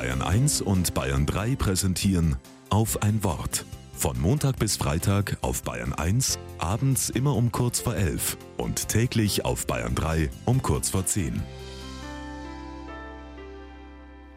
Bayern 0.00 0.22
1 0.22 0.62
und 0.62 0.94
Bayern 0.94 1.26
3 1.26 1.56
präsentieren 1.56 2.36
auf 2.70 3.02
ein 3.02 3.22
Wort. 3.22 3.66
Von 3.92 4.18
Montag 4.18 4.58
bis 4.58 4.78
Freitag 4.78 5.36
auf 5.42 5.62
Bayern 5.62 5.92
1, 5.92 6.38
abends 6.56 7.10
immer 7.10 7.36
um 7.36 7.52
kurz 7.52 7.80
vor 7.80 7.94
11 7.94 8.38
und 8.56 8.88
täglich 8.88 9.44
auf 9.44 9.66
Bayern 9.66 9.94
3 9.94 10.30
um 10.46 10.62
kurz 10.62 10.88
vor 10.88 11.04
10. 11.04 11.42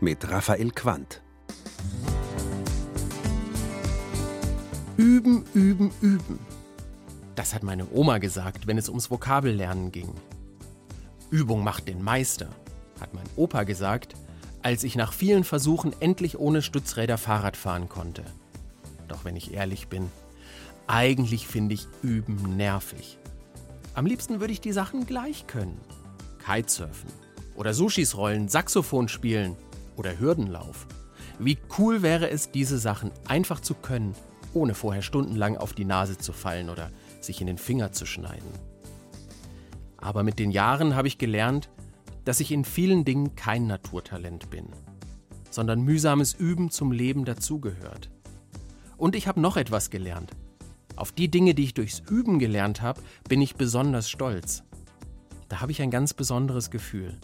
Mit 0.00 0.28
Raphael 0.28 0.72
Quandt. 0.72 1.22
Üben, 4.96 5.44
üben, 5.54 5.92
üben. 6.00 6.40
Das 7.36 7.54
hat 7.54 7.62
meine 7.62 7.88
Oma 7.92 8.18
gesagt, 8.18 8.66
wenn 8.66 8.78
es 8.78 8.88
ums 8.88 9.12
Vokabellernen 9.12 9.92
ging. 9.92 10.12
Übung 11.30 11.62
macht 11.62 11.86
den 11.86 12.02
Meister, 12.02 12.48
hat 12.98 13.14
mein 13.14 13.26
Opa 13.36 13.62
gesagt, 13.62 14.16
als 14.62 14.84
ich 14.84 14.96
nach 14.96 15.12
vielen 15.12 15.44
Versuchen 15.44 15.94
endlich 16.00 16.38
ohne 16.38 16.62
Stützräder 16.62 17.18
Fahrrad 17.18 17.56
fahren 17.56 17.88
konnte. 17.88 18.24
Doch 19.08 19.24
wenn 19.24 19.36
ich 19.36 19.54
ehrlich 19.54 19.88
bin, 19.88 20.10
eigentlich 20.86 21.46
finde 21.46 21.74
ich 21.74 21.86
Üben 22.02 22.56
nervig. 22.56 23.18
Am 23.94 24.06
liebsten 24.06 24.40
würde 24.40 24.52
ich 24.52 24.60
die 24.60 24.72
Sachen 24.72 25.06
gleich 25.06 25.46
können. 25.46 25.80
Kitesurfen 26.44 27.10
oder 27.54 27.74
Sushis 27.74 28.16
rollen, 28.16 28.48
Saxophon 28.48 29.08
spielen 29.08 29.56
oder 29.96 30.18
Hürdenlauf. 30.18 30.86
Wie 31.38 31.58
cool 31.78 32.02
wäre 32.02 32.30
es, 32.30 32.50
diese 32.50 32.78
Sachen 32.78 33.10
einfach 33.26 33.60
zu 33.60 33.74
können, 33.74 34.14
ohne 34.54 34.74
vorher 34.74 35.02
stundenlang 35.02 35.56
auf 35.56 35.72
die 35.72 35.84
Nase 35.84 36.18
zu 36.18 36.32
fallen 36.32 36.70
oder 36.70 36.90
sich 37.20 37.40
in 37.40 37.46
den 37.46 37.58
Finger 37.58 37.92
zu 37.92 38.06
schneiden. 38.06 38.50
Aber 39.96 40.22
mit 40.22 40.38
den 40.38 40.50
Jahren 40.50 40.96
habe 40.96 41.08
ich 41.08 41.18
gelernt, 41.18 41.68
dass 42.24 42.40
ich 42.40 42.52
in 42.52 42.64
vielen 42.64 43.04
Dingen 43.04 43.34
kein 43.34 43.66
Naturtalent 43.66 44.50
bin, 44.50 44.68
sondern 45.50 45.82
mühsames 45.82 46.34
Üben 46.34 46.70
zum 46.70 46.92
Leben 46.92 47.24
dazugehört. 47.24 48.10
Und 48.96 49.16
ich 49.16 49.26
habe 49.26 49.40
noch 49.40 49.56
etwas 49.56 49.90
gelernt. 49.90 50.30
Auf 50.96 51.12
die 51.12 51.30
Dinge, 51.30 51.54
die 51.54 51.64
ich 51.64 51.74
durchs 51.74 52.00
Üben 52.00 52.38
gelernt 52.38 52.82
habe, 52.82 53.00
bin 53.28 53.40
ich 53.40 53.56
besonders 53.56 54.08
stolz. 54.10 54.62
Da 55.48 55.60
habe 55.60 55.72
ich 55.72 55.82
ein 55.82 55.90
ganz 55.90 56.14
besonderes 56.14 56.70
Gefühl. 56.70 57.18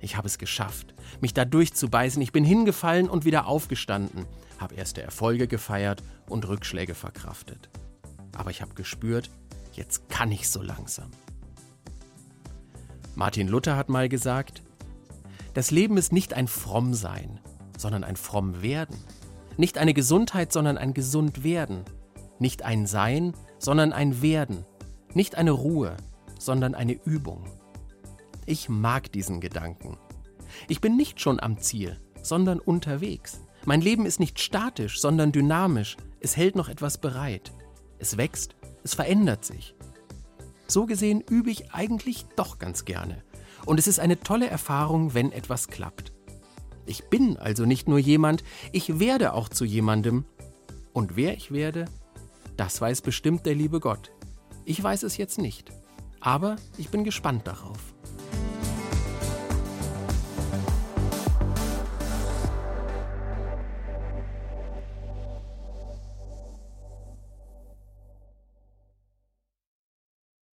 Ich 0.00 0.16
habe 0.16 0.26
es 0.26 0.38
geschafft, 0.38 0.94
mich 1.20 1.34
da 1.34 1.44
durchzubeißen. 1.44 2.20
Ich 2.20 2.32
bin 2.32 2.44
hingefallen 2.44 3.08
und 3.08 3.24
wieder 3.24 3.46
aufgestanden, 3.46 4.26
habe 4.58 4.74
erste 4.74 5.02
Erfolge 5.02 5.48
gefeiert 5.48 6.02
und 6.28 6.46
Rückschläge 6.46 6.94
verkraftet. 6.94 7.70
Aber 8.36 8.50
ich 8.50 8.60
habe 8.60 8.74
gespürt, 8.74 9.30
jetzt 9.72 10.08
kann 10.08 10.30
ich 10.30 10.50
so 10.50 10.62
langsam. 10.62 11.10
Martin 13.16 13.48
Luther 13.48 13.76
hat 13.76 13.88
mal 13.88 14.10
gesagt, 14.10 14.62
das 15.54 15.70
Leben 15.70 15.96
ist 15.96 16.12
nicht 16.12 16.34
ein 16.34 16.48
Frommsein, 16.48 17.40
sondern 17.78 18.04
ein 18.04 18.16
Frommwerden. 18.16 18.98
Nicht 19.56 19.78
eine 19.78 19.94
Gesundheit, 19.94 20.52
sondern 20.52 20.76
ein 20.76 20.92
Gesundwerden. 20.92 21.84
Nicht 22.38 22.62
ein 22.62 22.86
Sein, 22.86 23.32
sondern 23.58 23.94
ein 23.94 24.20
Werden. 24.20 24.66
Nicht 25.14 25.34
eine 25.34 25.52
Ruhe, 25.52 25.96
sondern 26.38 26.74
eine 26.74 26.92
Übung. 26.92 27.44
Ich 28.44 28.68
mag 28.68 29.10
diesen 29.12 29.40
Gedanken. 29.40 29.96
Ich 30.68 30.82
bin 30.82 30.98
nicht 30.98 31.18
schon 31.18 31.40
am 31.40 31.58
Ziel, 31.58 31.98
sondern 32.20 32.60
unterwegs. 32.60 33.40
Mein 33.64 33.80
Leben 33.80 34.04
ist 34.04 34.20
nicht 34.20 34.40
statisch, 34.40 35.00
sondern 35.00 35.32
dynamisch. 35.32 35.96
Es 36.20 36.36
hält 36.36 36.54
noch 36.54 36.68
etwas 36.68 36.98
bereit. 36.98 37.50
Es 37.98 38.18
wächst, 38.18 38.56
es 38.84 38.92
verändert 38.92 39.46
sich. 39.46 39.74
So 40.66 40.86
gesehen 40.86 41.20
übe 41.20 41.50
ich 41.50 41.72
eigentlich 41.72 42.26
doch 42.36 42.58
ganz 42.58 42.84
gerne. 42.84 43.22
Und 43.64 43.78
es 43.78 43.86
ist 43.86 44.00
eine 44.00 44.20
tolle 44.20 44.48
Erfahrung, 44.48 45.14
wenn 45.14 45.32
etwas 45.32 45.68
klappt. 45.68 46.12
Ich 46.86 47.08
bin 47.08 47.36
also 47.36 47.64
nicht 47.64 47.88
nur 47.88 47.98
jemand, 47.98 48.44
ich 48.72 48.98
werde 48.98 49.32
auch 49.32 49.48
zu 49.48 49.64
jemandem. 49.64 50.24
Und 50.92 51.16
wer 51.16 51.34
ich 51.34 51.50
werde, 51.50 51.86
das 52.56 52.80
weiß 52.80 53.02
bestimmt 53.02 53.44
der 53.44 53.54
liebe 53.54 53.80
Gott. 53.80 54.12
Ich 54.64 54.82
weiß 54.82 55.02
es 55.02 55.16
jetzt 55.16 55.38
nicht. 55.38 55.72
Aber 56.20 56.56
ich 56.78 56.88
bin 56.88 57.04
gespannt 57.04 57.46
darauf. 57.46 57.95